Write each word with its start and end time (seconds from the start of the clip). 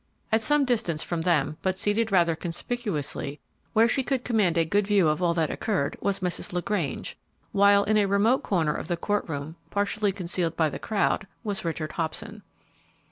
At 0.31 0.41
some 0.41 0.65
distance 0.65 1.03
from 1.03 1.21
them, 1.21 1.57
but 1.61 1.77
seated 1.77 2.11
rather 2.11 2.35
conspicuously 2.35 3.39
where 3.73 3.87
she 3.87 4.01
could 4.01 4.23
command 4.23 4.57
a 4.57 4.65
good 4.65 4.87
view 4.87 5.07
of 5.07 5.21
all 5.21 5.35
that 5.35 5.51
occurred, 5.51 5.95
was 6.01 6.21
Mrs. 6.21 6.51
LaGrange, 6.53 7.19
while 7.51 7.83
in 7.83 7.97
a 7.97 8.07
remote 8.07 8.41
corner 8.41 8.73
of 8.73 8.87
the 8.87 8.97
court 8.97 9.29
room, 9.29 9.57
partially 9.69 10.11
concealed 10.11 10.57
by 10.57 10.69
the 10.69 10.79
crowd, 10.79 11.27
was 11.43 11.63
Richard 11.63 11.91
Hobson. 11.91 12.41